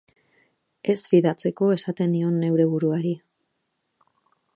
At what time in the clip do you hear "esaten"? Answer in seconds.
1.75-2.11